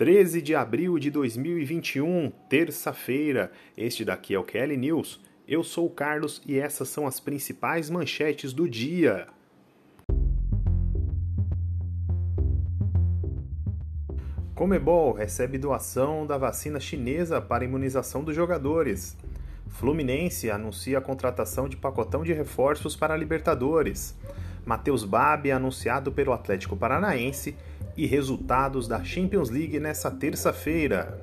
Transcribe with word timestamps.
13 0.00 0.40
de 0.40 0.54
abril 0.54 0.98
de 0.98 1.10
2021, 1.10 2.32
terça-feira. 2.48 3.52
Este 3.76 4.02
daqui 4.02 4.34
é 4.34 4.38
o 4.38 4.42
Kelly 4.42 4.74
News. 4.74 5.20
Eu 5.46 5.62
sou 5.62 5.84
o 5.84 5.90
Carlos 5.90 6.40
e 6.46 6.58
essas 6.58 6.88
são 6.88 7.06
as 7.06 7.20
principais 7.20 7.90
manchetes 7.90 8.54
do 8.54 8.66
dia. 8.66 9.26
Comebol 14.54 15.12
recebe 15.12 15.58
doação 15.58 16.26
da 16.26 16.38
vacina 16.38 16.80
chinesa 16.80 17.38
para 17.38 17.66
imunização 17.66 18.24
dos 18.24 18.34
jogadores. 18.34 19.18
Fluminense 19.68 20.50
anuncia 20.50 20.96
a 20.96 21.02
contratação 21.02 21.68
de 21.68 21.76
pacotão 21.76 22.24
de 22.24 22.32
reforços 22.32 22.96
para 22.96 23.12
a 23.12 23.18
Libertadores. 23.18 24.16
Matheus 24.64 25.04
Babi 25.04 25.50
anunciado 25.50 26.12
pelo 26.12 26.32
Atlético 26.32 26.76
Paranaense 26.76 27.56
e 27.96 28.06
resultados 28.06 28.86
da 28.86 29.02
Champions 29.02 29.50
League 29.50 29.78
nessa 29.78 30.10
terça-feira. 30.10 31.20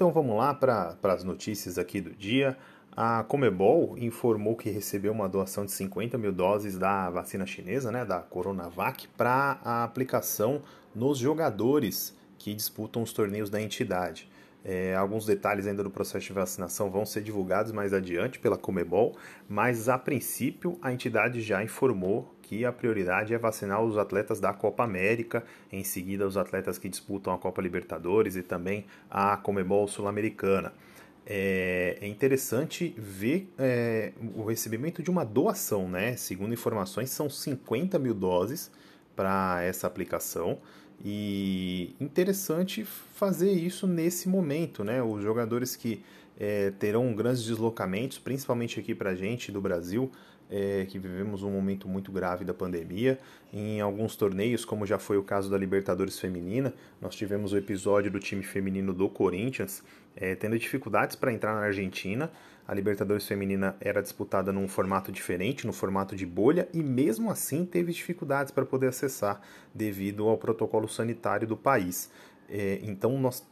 Então 0.00 0.12
vamos 0.12 0.34
lá 0.34 0.54
para 0.54 0.96
as 1.02 1.24
notícias 1.24 1.76
aqui 1.76 2.00
do 2.00 2.10
dia. 2.14 2.56
A 2.96 3.22
Comebol 3.22 3.96
informou 3.96 4.56
que 4.56 4.68
recebeu 4.68 5.12
uma 5.12 5.28
doação 5.28 5.64
de 5.64 5.70
50 5.70 6.18
mil 6.18 6.32
doses 6.32 6.76
da 6.76 7.08
vacina 7.08 7.46
chinesa, 7.46 7.90
né, 7.92 8.04
da 8.04 8.18
Coronavac, 8.18 9.06
para 9.16 9.60
a 9.64 9.84
aplicação 9.84 10.60
nos 10.94 11.18
jogadores 11.18 12.16
que 12.36 12.52
disputam 12.52 13.02
os 13.02 13.12
torneios 13.12 13.48
da 13.48 13.60
entidade. 13.60 14.28
É, 14.62 14.94
alguns 14.94 15.24
detalhes 15.24 15.66
ainda 15.66 15.82
do 15.82 15.90
processo 15.90 16.26
de 16.26 16.32
vacinação 16.32 16.90
vão 16.90 17.06
ser 17.06 17.22
divulgados 17.22 17.72
mais 17.72 17.94
adiante 17.94 18.38
pela 18.38 18.58
Comebol, 18.58 19.16
mas 19.48 19.88
a 19.88 19.96
princípio 19.96 20.76
a 20.82 20.92
entidade 20.92 21.40
já 21.40 21.62
informou 21.62 22.34
que 22.42 22.64
a 22.64 22.72
prioridade 22.72 23.32
é 23.32 23.38
vacinar 23.38 23.82
os 23.82 23.96
atletas 23.96 24.40
da 24.40 24.52
Copa 24.52 24.82
América, 24.82 25.44
em 25.72 25.84
seguida 25.84 26.26
os 26.26 26.36
atletas 26.36 26.76
que 26.76 26.88
disputam 26.88 27.32
a 27.32 27.38
Copa 27.38 27.62
Libertadores 27.62 28.36
e 28.36 28.42
também 28.42 28.84
a 29.08 29.36
Comebol 29.36 29.86
Sul-Americana 29.86 30.72
é, 31.32 31.96
é 32.00 32.08
interessante 32.08 32.92
ver 32.98 33.48
é, 33.56 34.12
o 34.34 34.42
recebimento 34.42 35.00
de 35.00 35.08
uma 35.12 35.24
doação, 35.24 35.88
né? 35.88 36.16
Segundo 36.16 36.52
informações, 36.52 37.08
são 37.10 37.30
50 37.30 38.00
mil 38.00 38.14
doses 38.14 38.68
para 39.14 39.62
essa 39.62 39.86
aplicação 39.86 40.58
e 41.04 41.94
interessante 42.00 42.84
fazer 42.84 43.52
isso 43.52 43.86
nesse 43.86 44.28
momento, 44.28 44.82
né? 44.82 45.00
Os 45.00 45.22
jogadores 45.22 45.76
que 45.76 46.02
é, 46.36 46.72
terão 46.72 47.14
grandes 47.14 47.44
deslocamentos, 47.44 48.18
principalmente 48.18 48.80
aqui 48.80 48.92
para 48.92 49.10
a 49.10 49.14
gente 49.14 49.52
do 49.52 49.60
Brasil, 49.60 50.10
é, 50.50 50.84
que 50.88 50.98
vivemos 50.98 51.44
um 51.44 51.50
momento 51.50 51.86
muito 51.86 52.10
grave 52.10 52.44
da 52.44 52.52
pandemia. 52.52 53.20
Em 53.52 53.80
alguns 53.80 54.16
torneios, 54.16 54.64
como 54.64 54.84
já 54.84 54.98
foi 54.98 55.16
o 55.16 55.22
caso 55.22 55.48
da 55.48 55.56
Libertadores 55.56 56.18
Feminina, 56.18 56.74
nós 57.00 57.14
tivemos 57.14 57.52
o 57.52 57.56
episódio 57.56 58.10
do 58.10 58.18
time 58.18 58.42
feminino 58.42 58.92
do 58.92 59.08
Corinthians 59.08 59.84
é, 60.20 60.34
tendo 60.34 60.58
dificuldades 60.58 61.16
para 61.16 61.32
entrar 61.32 61.54
na 61.54 61.62
Argentina. 61.62 62.30
A 62.68 62.74
Libertadores 62.74 63.26
Feminina 63.26 63.74
era 63.80 64.00
disputada 64.02 64.52
num 64.52 64.68
formato 64.68 65.10
diferente, 65.10 65.66
no 65.66 65.72
formato 65.72 66.14
de 66.14 66.26
bolha, 66.26 66.68
e 66.72 66.82
mesmo 66.82 67.30
assim 67.30 67.64
teve 67.64 67.90
dificuldades 67.92 68.52
para 68.52 68.64
poder 68.64 68.88
acessar 68.88 69.40
devido 69.74 70.28
ao 70.28 70.36
protocolo 70.36 70.88
sanitário 70.88 71.48
do 71.48 71.56
país. 71.56 72.12
É, 72.48 72.78
então, 72.82 73.18
nós 73.18 73.44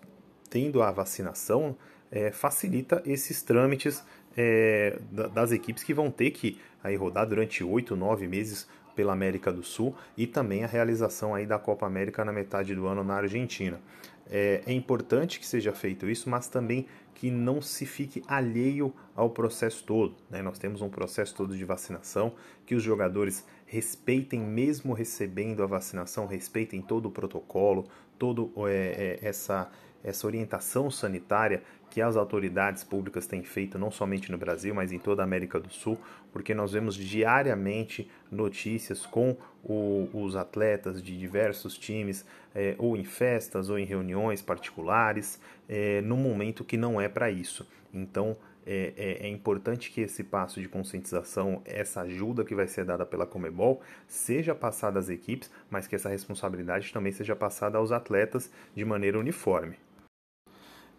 tendo 0.50 0.82
a 0.82 0.90
vacinação, 0.90 1.76
é, 2.10 2.30
facilita 2.30 3.02
esses 3.04 3.42
trâmites 3.42 4.02
é, 4.36 4.98
das 5.10 5.52
equipes 5.52 5.82
que 5.82 5.92
vão 5.92 6.10
ter 6.10 6.30
que 6.30 6.58
aí 6.82 6.96
rodar 6.96 7.26
durante 7.26 7.64
oito, 7.64 7.96
nove 7.96 8.26
meses 8.26 8.68
pela 8.98 9.12
América 9.12 9.52
do 9.52 9.62
Sul 9.62 9.94
e 10.16 10.26
também 10.26 10.64
a 10.64 10.66
realização 10.66 11.32
aí 11.32 11.46
da 11.46 11.56
Copa 11.56 11.86
América 11.86 12.24
na 12.24 12.32
metade 12.32 12.74
do 12.74 12.88
ano 12.88 13.04
na 13.04 13.14
Argentina. 13.14 13.80
É, 14.28 14.60
é, 14.66 14.72
importante 14.72 15.38
que 15.38 15.46
seja 15.46 15.72
feito 15.72 16.10
isso, 16.10 16.28
mas 16.28 16.48
também 16.48 16.84
que 17.14 17.30
não 17.30 17.62
se 17.62 17.86
fique 17.86 18.24
alheio 18.26 18.92
ao 19.14 19.30
processo 19.30 19.84
todo. 19.84 20.16
Né? 20.28 20.42
Nós 20.42 20.58
temos 20.58 20.82
um 20.82 20.88
processo 20.88 21.32
todo 21.32 21.56
de 21.56 21.64
vacinação, 21.64 22.32
que 22.66 22.74
os 22.74 22.82
jogadores 22.82 23.46
respeitem, 23.66 24.40
mesmo 24.40 24.92
recebendo 24.94 25.62
a 25.62 25.66
vacinação, 25.66 26.26
respeitem 26.26 26.82
todo 26.82 27.06
o 27.06 27.10
protocolo, 27.12 27.86
toda 28.18 28.42
é, 28.68 29.18
é, 29.22 29.28
essa 29.28 29.70
essa 30.02 30.26
orientação 30.26 30.90
sanitária 30.90 31.62
que 31.90 32.02
as 32.02 32.16
autoridades 32.16 32.84
públicas 32.84 33.26
têm 33.26 33.42
feito 33.42 33.78
não 33.78 33.90
somente 33.90 34.30
no 34.30 34.38
Brasil, 34.38 34.74
mas 34.74 34.92
em 34.92 34.98
toda 34.98 35.22
a 35.22 35.24
América 35.24 35.58
do 35.58 35.70
Sul, 35.70 35.98
porque 36.32 36.54
nós 36.54 36.72
vemos 36.72 36.94
diariamente 36.94 38.10
notícias 38.30 39.06
com 39.06 39.36
o, 39.64 40.08
os 40.12 40.36
atletas 40.36 41.02
de 41.02 41.18
diversos 41.18 41.76
times, 41.76 42.26
é, 42.54 42.74
ou 42.78 42.96
em 42.96 43.04
festas 43.04 43.70
ou 43.70 43.78
em 43.78 43.84
reuniões 43.84 44.42
particulares, 44.42 45.40
é, 45.68 46.00
no 46.02 46.16
momento 46.16 46.64
que 46.64 46.76
não 46.76 47.00
é 47.00 47.08
para 47.08 47.30
isso. 47.30 47.66
Então, 47.92 48.36
é, 48.70 48.92
é, 48.98 49.26
é, 49.26 49.28
importante 49.28 49.90
que 49.90 50.02
esse 50.02 50.22
passo 50.22 50.60
de 50.60 50.68
conscientização, 50.68 51.62
essa 51.64 52.02
ajuda 52.02 52.44
que 52.44 52.54
vai 52.54 52.68
ser 52.68 52.84
dada 52.84 53.06
pela 53.06 53.26
Comebol, 53.26 53.80
seja 54.06 54.54
passada 54.54 54.98
às 54.98 55.08
equipes, 55.08 55.50
mas 55.70 55.86
que 55.86 55.94
essa 55.94 56.10
responsabilidade 56.10 56.92
também 56.92 57.10
seja 57.10 57.34
passada 57.34 57.78
aos 57.78 57.92
atletas 57.92 58.50
de 58.74 58.84
maneira 58.84 59.18
uniforme. 59.18 59.76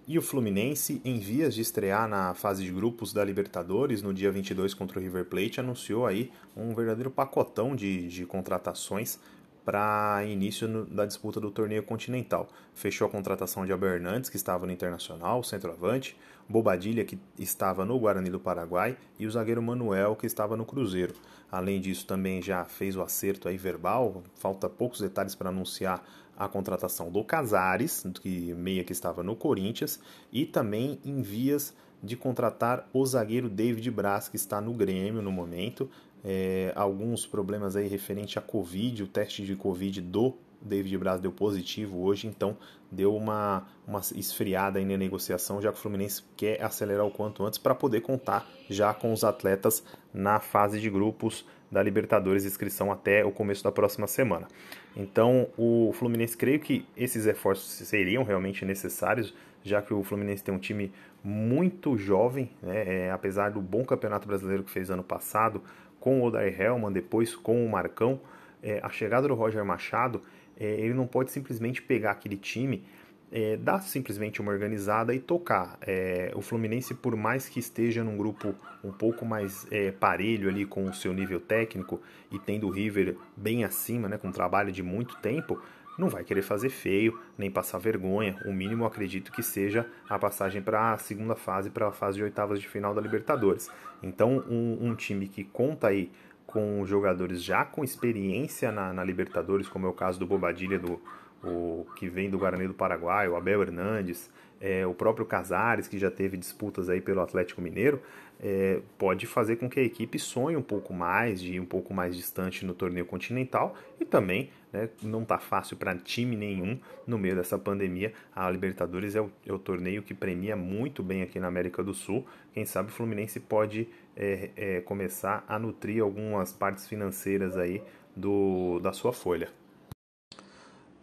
E 0.10 0.18
o 0.18 0.24
Fluminense, 0.24 1.00
em 1.06 1.20
vias 1.20 1.54
de 1.54 1.62
estrear 1.62 2.08
na 2.08 2.34
fase 2.34 2.64
de 2.64 2.72
grupos 2.72 3.14
da 3.14 3.24
Libertadores 3.24 4.02
no 4.02 4.12
dia 4.12 4.32
22 4.32 4.74
contra 4.74 4.98
o 4.98 5.02
River 5.04 5.26
Plate, 5.26 5.60
anunciou 5.60 6.08
aí 6.08 6.32
um 6.58 6.74
verdadeiro 6.74 7.12
pacotão 7.12 7.76
de, 7.76 8.08
de 8.08 8.26
contratações 8.26 9.20
para 9.64 10.26
início 10.26 10.68
no, 10.68 10.84
da 10.84 11.06
disputa 11.06 11.40
do 11.40 11.52
torneio 11.52 11.84
continental. 11.84 12.50
Fechou 12.74 13.06
a 13.06 13.12
contratação 13.12 13.68
de 13.68 13.72
Abernantes, 13.72 14.32
que 14.32 14.36
estava 14.36 14.66
no 14.66 14.72
Internacional, 14.72 15.44
centroavante, 15.44 16.18
Bobadilha, 16.50 17.06
que 17.06 17.20
estava 17.38 17.86
no 17.86 18.00
Guarani 18.00 18.32
do 18.32 18.40
Paraguai, 18.40 18.98
e 19.20 19.28
o 19.28 19.32
zagueiro 19.32 19.62
Manuel, 19.62 20.16
que 20.16 20.26
estava 20.26 20.58
no 20.58 20.66
Cruzeiro. 20.66 21.14
Além 21.52 21.80
disso, 21.80 22.08
também 22.08 22.42
já 22.42 22.66
fez 22.66 22.96
o 22.96 23.04
acerto 23.04 23.48
aí 23.48 23.58
verbal, 23.58 24.24
falta 24.34 24.68
poucos 24.68 25.02
detalhes 25.02 25.36
para 25.36 25.50
anunciar 25.50 26.04
a 26.40 26.48
contratação 26.48 27.12
do 27.12 27.22
Casares, 27.22 28.06
que 28.22 28.54
meia 28.54 28.84
que 28.84 28.94
estava 28.94 29.22
no 29.22 29.36
Corinthians, 29.36 30.00
e 30.32 30.46
também 30.46 30.98
em 31.04 31.22
vias 31.22 31.76
de 32.02 32.16
contratar 32.16 32.90
o 32.94 33.06
zagueiro 33.06 33.50
David 33.50 33.92
Braz, 33.92 34.30
que 34.30 34.38
está 34.38 34.62
no 34.62 34.74
Grêmio 34.74 35.22
no 35.22 35.34
momento. 35.34 35.90
É, 36.24 36.72
alguns 36.76 37.26
problemas 37.26 37.76
aí 37.76 37.88
referente 37.88 38.40
à 38.40 38.42
Covid, 38.42 39.04
o 39.04 39.08
teste 39.08 39.46
de 39.46 39.56
Covid 39.56 40.00
do 40.02 40.34
David 40.62 40.98
Braz 40.98 41.22
deu 41.22 41.32
positivo 41.32 42.02
hoje, 42.04 42.28
então 42.28 42.58
deu 42.92 43.16
uma, 43.16 43.68
uma 43.88 44.02
esfriada 44.16 44.80
aí 44.80 44.86
na 44.86 44.98
negociação, 44.98 45.62
já 45.62 45.72
que 45.72 45.78
o 45.78 45.82
Fluminense 45.82 46.24
quer 46.36 46.62
acelerar 46.62 47.06
o 47.06 47.12
quanto 47.12 47.46
antes 47.46 47.60
para 47.60 47.76
poder 47.76 48.02
contar 48.02 48.48
já 48.70 48.94
com 48.94 49.14
os 49.14 49.24
atletas 49.24 49.84
na 50.14 50.40
fase 50.40 50.80
de 50.80 50.90
grupos 50.90 51.46
da 51.72 51.84
Libertadores, 51.84 52.46
inscrição 52.46 52.92
até 52.92 53.24
o 53.24 53.32
começo 53.32 53.64
da 53.64 53.72
próxima 53.72 54.08
semana. 54.08 54.48
Então, 54.96 55.48
o 55.56 55.92
Fluminense, 55.94 56.36
creio 56.36 56.60
que 56.60 56.86
esses 56.98 57.26
esforços 57.26 57.88
seriam 57.88 58.24
realmente 58.24 58.66
necessários, 58.66 59.34
já 59.64 59.82
que 59.82 59.94
o 59.94 60.04
Fluminense 60.04 60.44
tem 60.44 60.54
um 60.54 60.60
time 60.60 60.92
muito 61.24 61.96
jovem, 61.98 62.50
né? 62.62 63.06
é, 63.06 63.12
apesar 63.12 63.52
do 63.52 63.62
bom 63.62 63.86
campeonato 63.86 64.28
brasileiro 64.28 64.64
que 64.64 64.72
fez 64.72 64.90
ano 64.90 65.04
passado, 65.04 65.62
com 66.00 66.22
o 66.22 66.26
Odair 66.26 66.60
Helman, 66.60 66.92
depois 66.92 67.36
com 67.36 67.64
o 67.64 67.70
Marcão, 67.70 68.20
é, 68.64 68.80
a 68.82 68.90
chegada 68.90 69.28
do 69.28 69.36
Roger 69.36 69.64
Machado, 69.64 70.22
é, 70.60 70.66
ele 70.66 70.94
não 70.94 71.08
pode 71.08 71.32
simplesmente 71.32 71.82
pegar 71.82 72.12
aquele 72.12 72.38
time 72.38 72.84
é, 73.32 73.58
dar 73.58 73.82
simplesmente 73.82 74.42
uma 74.42 74.52
organizada 74.52 75.14
e 75.14 75.20
tocar. 75.20 75.78
É, 75.82 76.32
o 76.36 76.42
Fluminense, 76.42 76.94
por 76.94 77.16
mais 77.16 77.48
que 77.48 77.60
esteja 77.60 78.04
num 78.04 78.18
grupo 78.18 78.56
um 78.84 78.92
pouco 78.92 79.26
mais 79.26 79.68
é, 79.72 79.92
parelho 79.92 80.50
ali 80.50 80.66
com 80.66 80.86
o 80.86 80.94
seu 80.94 81.14
nível 81.14 81.40
técnico 81.40 82.02
e 82.32 82.40
tendo 82.40 82.68
o 82.68 82.72
River 82.72 83.16
bem 83.36 83.64
acima, 83.64 84.08
né, 84.08 84.18
com 84.18 84.30
um 84.30 84.32
trabalho 84.32 84.72
de 84.72 84.82
muito 84.82 85.16
tempo, 85.18 85.62
não 85.98 86.08
vai 86.08 86.24
querer 86.24 86.42
fazer 86.42 86.70
feio 86.70 87.20
nem 87.38 87.52
passar 87.52 87.78
vergonha. 87.78 88.38
O 88.46 88.54
mínimo, 88.54 88.86
acredito 88.86 89.32
que 89.32 89.44
seja 89.44 89.86
a 90.10 90.18
passagem 90.18 90.62
para 90.62 90.94
a 90.94 90.98
segunda 90.98 91.36
fase, 91.36 91.70
para 91.70 91.90
a 91.90 91.92
fase 91.92 92.18
de 92.18 92.24
oitavas 92.24 92.60
de 92.62 92.68
final 92.68 92.94
da 92.94 93.02
Libertadores. 93.02 93.70
Então, 94.02 94.44
um, 94.50 94.88
um 94.88 94.96
time 94.96 95.28
que 95.28 95.44
conta 95.44 95.88
aí 95.88 96.10
com 96.50 96.84
jogadores 96.84 97.44
já 97.44 97.64
com 97.64 97.84
experiência 97.84 98.72
na, 98.72 98.92
na 98.92 99.04
Libertadores, 99.04 99.70
como 99.70 99.86
é 99.86 99.90
o 99.90 99.94
caso 99.94 100.20
do 100.20 100.26
Bobadilha 100.26 100.80
do 100.80 101.00
o 101.44 101.86
que 101.96 102.10
vem 102.10 102.30
do 102.30 102.38
Guarani 102.38 102.68
do 102.68 102.74
Paraguai, 102.74 103.28
o 103.28 103.36
Abel 103.36 103.62
Hernandes, 103.62 104.30
é, 104.62 104.86
o 104.86 104.94
próprio 104.94 105.26
Casares, 105.26 105.88
que 105.88 105.98
já 105.98 106.12
teve 106.12 106.38
disputas 106.38 106.90
aí 106.90 107.00
pelo 107.00 107.22
Atlético 107.22 107.62
Mineiro, 107.62 108.02
é, 108.42 108.82
pode 108.98 109.26
fazer 109.26 109.58
com 109.58 109.70
que 109.70 109.80
a 109.80 109.84
equipe 109.84 110.18
sonhe 110.18 110.56
um 110.56 110.62
pouco 110.62 110.94
mais, 110.94 111.42
de 111.42 111.54
ir 111.54 111.60
um 111.60 111.66
pouco 111.66 111.94
mais 111.94 112.16
distante 112.16 112.66
no 112.66 112.74
torneio 112.74 113.06
continental 113.06 113.76
e 114.00 114.06
também 114.06 114.50
né, 114.72 114.90
não 115.02 115.24
está 115.24 115.38
fácil 115.38 115.76
para 115.76 115.96
time 115.96 116.36
nenhum 116.36 116.80
no 117.06 117.18
meio 117.18 117.36
dessa 117.36 117.58
pandemia. 117.58 118.14
A 118.34 118.50
Libertadores 118.50 119.16
é 119.16 119.22
o, 119.22 119.30
é 119.46 119.52
o, 119.52 119.60
torneio 119.60 120.02
que 120.04 120.14
premia 120.14 120.56
muito 120.56 121.04
bem 121.04 121.22
aqui 121.22 121.40
na 121.40 121.48
América 121.48 121.84
do 121.84 121.94
Sul. 121.94 122.26
Quem 122.54 122.66
sabe 122.66 122.90
o 122.90 122.94
Fluminense 122.94 123.40
pode 123.40 123.90
é, 124.16 124.50
é, 124.56 124.82
começar 124.82 125.44
a 125.48 125.60
nutrir 125.60 126.02
algumas 126.02 126.54
partes 126.54 126.88
financeiras 126.88 127.58
aí 127.58 127.82
do, 128.16 128.80
da 128.80 128.94
sua 128.94 129.12
folha. 129.12 129.59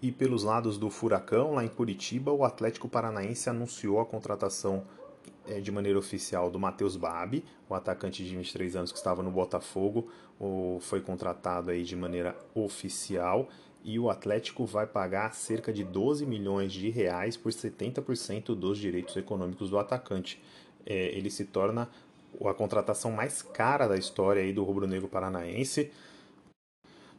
E 0.06 0.12
pelos 0.12 0.44
lados 0.44 0.78
do 0.78 0.88
Furacão, 0.88 1.54
lá 1.54 1.64
em 1.64 1.68
Curitiba, 1.68 2.30
o 2.30 2.44
Atlético 2.44 2.88
Paranaense 2.88 3.50
anunciou 3.50 3.98
a 3.98 4.06
contratação 4.06 4.84
é, 5.48 5.58
de 5.58 5.72
maneira 5.72 5.98
oficial 5.98 6.48
do 6.48 6.60
Matheus 6.60 6.94
Babi, 6.94 7.44
o 7.68 7.74
atacante 7.74 8.24
de 8.24 8.36
23 8.36 8.76
anos 8.76 8.92
que 8.92 8.98
estava 8.98 9.20
no 9.20 9.32
Botafogo, 9.32 10.08
foi 10.80 11.00
contratado 11.00 11.72
aí 11.72 11.82
de 11.82 11.96
maneira 11.96 12.36
oficial 12.54 13.48
e 13.82 13.98
o 13.98 14.08
Atlético 14.08 14.64
vai 14.64 14.86
pagar 14.86 15.34
cerca 15.34 15.72
de 15.72 15.82
12 15.82 16.24
milhões 16.24 16.72
de 16.72 16.88
reais 16.88 17.36
por 17.36 17.50
70% 17.50 18.54
dos 18.54 18.78
direitos 18.78 19.16
econômicos 19.16 19.70
do 19.70 19.76
atacante. 19.76 20.40
É, 20.86 21.06
ele 21.18 21.30
se 21.30 21.46
torna 21.46 21.90
a 22.44 22.54
contratação 22.54 23.10
mais 23.10 23.42
cara 23.42 23.88
da 23.88 23.96
história 23.96 24.40
aí 24.40 24.52
do 24.52 24.62
rubro-negro 24.62 25.08
paranaense 25.08 25.90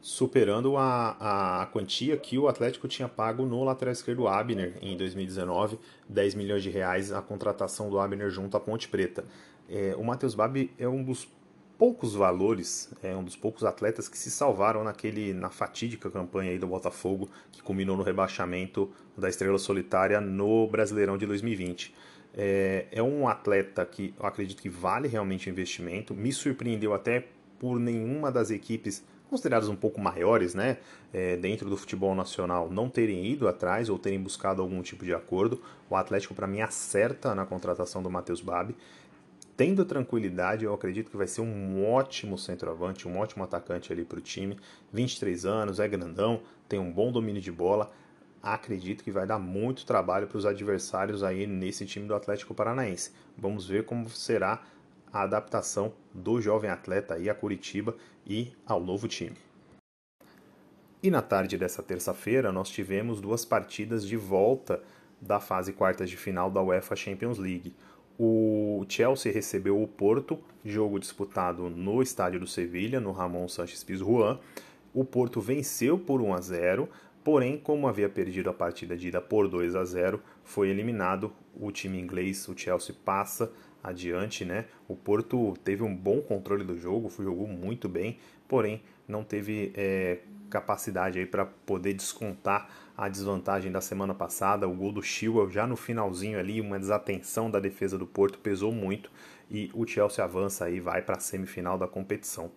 superando 0.00 0.76
a, 0.76 1.62
a 1.62 1.66
quantia 1.66 2.16
que 2.16 2.38
o 2.38 2.48
Atlético 2.48 2.86
tinha 2.86 3.08
pago 3.08 3.44
no 3.44 3.64
lateral 3.64 3.92
esquerdo 3.92 4.28
Abner 4.28 4.78
em 4.80 4.96
2019, 4.96 5.78
10 6.08 6.34
milhões 6.34 6.62
de 6.62 6.70
reais 6.70 7.12
a 7.12 7.20
contratação 7.20 7.90
do 7.90 7.98
Abner 7.98 8.30
junto 8.30 8.56
à 8.56 8.60
Ponte 8.60 8.88
Preta. 8.88 9.24
É, 9.68 9.94
o 9.96 10.04
Matheus 10.04 10.34
Babi 10.34 10.70
é 10.78 10.88
um 10.88 11.02
dos 11.02 11.28
poucos 11.76 12.14
valores, 12.14 12.92
é 13.02 13.14
um 13.14 13.22
dos 13.22 13.36
poucos 13.36 13.64
atletas 13.64 14.08
que 14.08 14.18
se 14.18 14.30
salvaram 14.30 14.82
naquele 14.82 15.32
na 15.32 15.48
fatídica 15.48 16.10
campanha 16.10 16.50
aí 16.50 16.58
do 16.58 16.66
Botafogo 16.66 17.28
que 17.52 17.62
culminou 17.62 17.96
no 17.96 18.02
rebaixamento 18.02 18.90
da 19.16 19.28
Estrela 19.28 19.58
Solitária 19.58 20.20
no 20.20 20.66
Brasileirão 20.66 21.16
de 21.16 21.26
2020. 21.26 21.94
É, 22.34 22.86
é 22.90 23.02
um 23.02 23.28
atleta 23.28 23.84
que 23.86 24.14
eu 24.18 24.26
acredito 24.26 24.60
que 24.60 24.68
vale 24.68 25.06
realmente 25.06 25.48
o 25.48 25.50
investimento. 25.50 26.14
Me 26.14 26.32
surpreendeu 26.32 26.94
até 26.94 27.26
por 27.58 27.78
nenhuma 27.78 28.30
das 28.30 28.50
equipes 28.50 29.04
considerados 29.28 29.68
um 29.68 29.76
pouco 29.76 30.00
maiores, 30.00 30.54
né, 30.54 30.78
é, 31.12 31.36
dentro 31.36 31.68
do 31.68 31.76
futebol 31.76 32.14
nacional, 32.14 32.70
não 32.70 32.88
terem 32.88 33.26
ido 33.26 33.46
atrás 33.46 33.88
ou 33.88 33.98
terem 33.98 34.20
buscado 34.20 34.62
algum 34.62 34.82
tipo 34.82 35.04
de 35.04 35.14
acordo. 35.14 35.62
O 35.88 35.96
Atlético, 35.96 36.34
para 36.34 36.46
mim, 36.46 36.60
acerta 36.60 37.34
na 37.34 37.44
contratação 37.44 38.02
do 38.02 38.10
Matheus 38.10 38.40
Babi. 38.40 38.74
Tendo 39.56 39.84
tranquilidade, 39.84 40.64
eu 40.64 40.72
acredito 40.72 41.10
que 41.10 41.16
vai 41.16 41.26
ser 41.26 41.40
um 41.40 41.84
ótimo 41.84 42.38
centroavante, 42.38 43.08
um 43.08 43.18
ótimo 43.18 43.42
atacante 43.42 43.92
ali 43.92 44.04
para 44.04 44.18
o 44.18 44.22
time. 44.22 44.56
23 44.92 45.44
anos, 45.44 45.80
é 45.80 45.88
grandão, 45.88 46.42
tem 46.68 46.78
um 46.78 46.92
bom 46.92 47.10
domínio 47.10 47.42
de 47.42 47.50
bola. 47.50 47.90
Acredito 48.40 49.02
que 49.02 49.10
vai 49.10 49.26
dar 49.26 49.38
muito 49.40 49.84
trabalho 49.84 50.28
para 50.28 50.38
os 50.38 50.46
adversários 50.46 51.24
aí 51.24 51.44
nesse 51.44 51.84
time 51.86 52.06
do 52.06 52.14
Atlético 52.14 52.54
Paranaense. 52.54 53.10
Vamos 53.36 53.66
ver 53.66 53.84
como 53.84 54.08
será 54.08 54.62
a 55.12 55.22
adaptação 55.22 55.92
do 56.12 56.40
jovem 56.40 56.70
atleta 56.70 57.14
aí 57.14 57.28
a 57.28 57.34
Curitiba 57.34 57.96
e 58.26 58.52
ao 58.66 58.80
novo 58.80 59.08
time. 59.08 59.36
E 61.02 61.10
na 61.10 61.22
tarde 61.22 61.56
dessa 61.56 61.82
terça-feira 61.82 62.50
nós 62.50 62.68
tivemos 62.68 63.20
duas 63.20 63.44
partidas 63.44 64.04
de 64.04 64.16
volta 64.16 64.82
da 65.20 65.38
fase 65.38 65.72
quartas 65.72 66.10
de 66.10 66.16
final 66.16 66.50
da 66.50 66.62
UEFA 66.62 66.96
Champions 66.96 67.38
League. 67.38 67.74
O 68.18 68.84
Chelsea 68.88 69.32
recebeu 69.32 69.80
o 69.80 69.86
Porto, 69.86 70.40
jogo 70.64 70.98
disputado 70.98 71.70
no 71.70 72.02
estádio 72.02 72.40
do 72.40 72.48
Sevilha, 72.48 73.00
no 73.00 73.12
Ramon 73.12 73.46
Sanches 73.46 73.84
Pizjuan. 73.84 74.40
O 74.92 75.04
Porto 75.04 75.40
venceu 75.40 75.96
por 75.96 76.20
1 76.20 76.34
a 76.34 76.40
0, 76.40 76.88
porém, 77.22 77.56
como 77.56 77.86
havia 77.86 78.08
perdido 78.08 78.50
a 78.50 78.54
partida 78.54 78.96
de 78.96 79.08
ida 79.08 79.20
por 79.20 79.46
2 79.46 79.76
a 79.76 79.84
0, 79.84 80.20
foi 80.42 80.68
eliminado. 80.68 81.32
O 81.54 81.70
time 81.70 82.00
inglês, 82.00 82.48
o 82.48 82.58
Chelsea, 82.58 82.94
passa 83.04 83.52
adiante, 83.82 84.44
né? 84.44 84.66
O 84.86 84.94
Porto 84.94 85.54
teve 85.64 85.82
um 85.82 85.94
bom 85.94 86.20
controle 86.20 86.64
do 86.64 86.78
jogo, 86.78 87.10
jogou 87.18 87.46
muito 87.46 87.88
bem, 87.88 88.18
porém 88.46 88.82
não 89.06 89.24
teve 89.24 89.72
é, 89.74 90.18
capacidade 90.50 91.18
aí 91.18 91.26
para 91.26 91.46
poder 91.46 91.94
descontar 91.94 92.68
a 92.96 93.08
desvantagem 93.08 93.70
da 93.70 93.80
semana 93.80 94.14
passada. 94.14 94.68
O 94.68 94.74
gol 94.74 94.92
do 94.92 95.02
Chilwell 95.02 95.50
já 95.50 95.66
no 95.66 95.76
finalzinho 95.76 96.38
ali, 96.38 96.60
uma 96.60 96.78
desatenção 96.78 97.50
da 97.50 97.60
defesa 97.60 97.96
do 97.96 98.06
Porto 98.06 98.38
pesou 98.38 98.72
muito 98.72 99.10
e 99.50 99.70
o 99.72 99.86
Chelsea 99.86 100.22
avança 100.22 100.64
aí, 100.64 100.80
vai 100.80 101.00
para 101.02 101.16
a 101.16 101.20
semifinal 101.20 101.78
da 101.78 101.86
competição. 101.86 102.50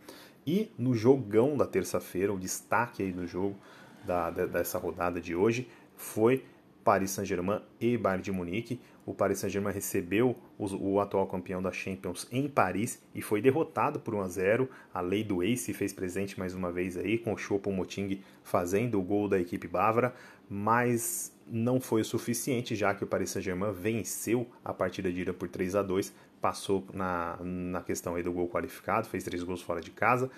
E 0.46 0.72
no 0.78 0.96
jogão 0.96 1.56
da 1.56 1.68
terça-feira, 1.68 2.34
o 2.34 2.40
destaque 2.40 3.04
aí 3.04 3.12
do 3.12 3.28
jogo 3.28 3.56
da, 4.04 4.30
dessa 4.32 4.80
rodada 4.80 5.22
de 5.22 5.36
hoje 5.36 5.70
foi 5.96 6.44
Paris 6.84 7.12
Saint-Germain 7.12 7.62
e 7.80 7.98
Bayern 7.98 8.24
de 8.24 8.32
Munique. 8.32 8.80
O 9.06 9.14
Paris 9.14 9.40
Saint-Germain 9.40 9.74
recebeu 9.74 10.36
o, 10.58 10.94
o, 10.94 11.00
atual 11.00 11.26
campeão 11.28 11.62
da 11.62 11.72
Champions 11.72 12.28
em 12.32 12.48
Paris 12.48 13.02
e 13.16 13.22
foi 13.22 13.42
derrotado 13.42 14.00
por 14.00 14.14
1 14.14 14.22
a 14.22 14.28
0. 14.28 14.70
A 14.94 15.02
lei 15.02 15.24
do 15.24 15.44
Ace 15.44 15.74
fez 15.74 15.92
presente 15.92 16.38
mais 16.40 16.54
uma 16.54 16.72
vez 16.72 16.98
aí 16.98 17.18
com 17.18 17.34
o 17.34 17.38
Choupo-Moting 17.38 18.22
fazendo 18.44 19.00
o 19.00 19.02
gol 19.02 19.28
da 19.28 19.40
equipe 19.40 19.68
bávara, 19.68 20.14
mas 20.50 21.34
não 21.52 21.82
foi 21.82 22.02
o 22.02 22.06
suficiente 22.06 22.76
já 22.76 22.96
que 22.96 23.04
o 23.04 23.08
Paris 23.08 23.32
Saint-Germain 23.32 23.74
venceu 23.74 24.48
a 24.64 24.74
partida 24.74 25.12
de 25.12 25.22
ida 25.22 25.34
por 25.34 25.50
3 25.50 25.76
a 25.76 25.84
2, 25.84 26.14
passou 26.40 26.86
na, 26.94 27.38
na 27.44 27.82
questão 27.82 28.16
aí 28.16 28.24
do 28.24 28.32
gol 28.32 28.48
qualificado, 28.48 29.08
fez 29.08 29.24
três 29.24 29.44
gols 29.44 29.62
fora 29.62 29.82
de 29.82 29.92
casa 29.92 30.32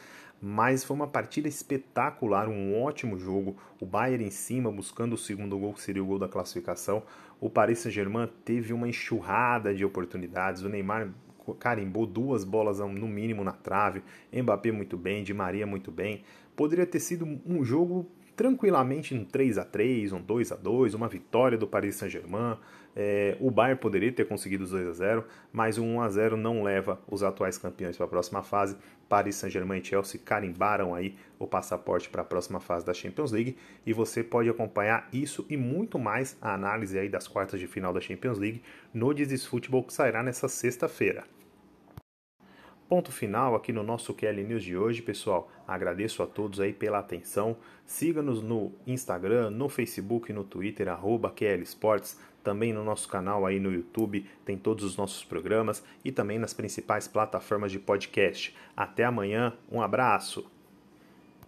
mas 0.45 0.83
foi 0.83 0.94
uma 0.94 1.07
partida 1.07 1.48
espetacular, 1.48 2.50
um 2.50 2.77
ótimo 2.81 3.18
jogo. 3.18 3.56
O 3.80 3.86
Bayern 3.86 4.25
em 4.25 4.30
cima, 4.30 4.69
buscando 4.69 5.13
o 5.13 5.18
segundo 5.18 5.57
gol, 5.57 5.74
que 5.74 5.81
seria 5.81 6.04
o 6.04 6.06
gol 6.06 6.19
da 6.19 6.27
classificação. 6.27 7.01
O 7.39 7.50
Paris 7.50 7.80
Saint-Germain 7.80 8.27
teve 8.44 8.74
uma 8.74 8.86
enxurrada 8.86 9.74
de 9.74 9.86
oportunidades. 9.86 10.62
O 10.62 10.68
Neymar 10.68 11.10
carimbou 11.60 12.06
duas 12.06 12.44
bolas 12.44 12.80
no 12.80 13.07
mínimo 13.07 13.42
na 13.42 13.54
trave. 13.54 14.04
Mbappé 14.33 14.74
muito 14.74 14.98
bem, 14.98 15.24
Di 15.24 15.33
Maria 15.33 15.65
muito 15.65 15.89
bem. 15.89 16.25
Poderia 16.57 16.86
ter 16.86 17.00
sido 17.00 17.25
um 17.45 17.63
jogo 17.63 18.06
tranquilamente 18.35 19.13
um 19.13 19.24
3 19.24 19.57
a 19.57 19.65
3 19.65 20.13
um 20.13 20.21
2 20.21 20.51
a 20.51 20.56
2 20.56 20.94
uma 20.94 21.07
vitória 21.07 21.57
do 21.57 21.68
Paris 21.68 21.95
Saint-Germain. 21.95 22.57
É, 22.95 23.35
o 23.39 23.50
Bayern 23.50 23.80
poderia 23.80 24.12
ter 24.12 24.27
conseguido 24.27 24.63
os 24.63 24.69
2 24.69 24.88
a 24.88 24.91
0 24.91 25.25
mas 25.51 25.80
o 25.80 25.83
1 25.83 26.01
a 26.01 26.09
0 26.09 26.38
não 26.38 26.62
leva 26.62 27.00
os 27.09 27.24
atuais 27.24 27.57
campeões 27.57 27.97
para 27.97 28.06
a 28.06 28.09
próxima 28.09 28.44
fase. 28.44 28.77
Paris 29.09 29.35
Saint-Germain 29.35 29.80
e 29.80 29.83
Chelsea 29.83 30.19
carimbaram 30.24 30.94
aí 30.94 31.15
o 31.38 31.47
passaporte 31.47 32.09
para 32.09 32.21
a 32.21 32.25
próxima 32.25 32.59
fase 32.59 32.85
da 32.85 32.94
Champions 32.94 33.31
League 33.31 33.57
e 33.85 33.94
você 33.94 34.24
pode 34.24 34.50
acompanhar 34.50 35.07
isso 35.12 35.45
e 35.50 35.57
muito 35.57 36.00
mais 36.00 36.38
a 36.41 36.53
análise 36.53 36.97
aí 36.97 37.09
das 37.09 37.27
quartas 37.27 37.59
de 37.59 37.68
final 37.68 37.94
da 37.94 38.01
Champions 38.01 38.38
League 38.38 38.62
no 38.93 39.13
Dizis 39.13 39.46
Futebol 39.46 39.84
que 39.84 39.93
sairá 39.93 40.24
nessa 40.24 40.48
sexta-feira. 40.48 41.24
Ponto 42.93 43.12
final 43.12 43.55
aqui 43.55 43.73
no 43.73 43.81
nosso 43.81 44.13
QL 44.13 44.43
News 44.43 44.63
de 44.63 44.77
hoje, 44.77 45.01
pessoal. 45.01 45.50
Agradeço 45.67 46.21
a 46.21 46.27
todos 46.27 46.59
aí 46.59 46.71
pela 46.71 47.00
atenção. 47.00 47.57
Siga-nos 47.88 48.43
no 48.43 48.71
Instagram, 48.85 49.50
no 49.50 49.67
Facebook 49.67 50.31
no 50.31 50.43
Twitter, 50.43 50.88
arroba 50.88 51.31
QL 51.31 51.63
Sports. 51.63 52.19
Também 52.43 52.71
no 52.71 52.83
nosso 52.83 53.09
canal 53.09 53.47
aí 53.47 53.59
no 53.59 53.73
YouTube 53.73 54.29
tem 54.45 54.59
todos 54.59 54.85
os 54.85 54.95
nossos 54.95 55.23
programas 55.25 55.83
e 56.05 56.12
também 56.12 56.38
nas 56.38 56.53
principais 56.53 57.07
plataformas 57.07 57.71
de 57.71 57.79
podcast. 57.79 58.55
Até 58.77 59.05
amanhã, 59.05 59.57
um 59.71 59.81
abraço! 59.81 60.52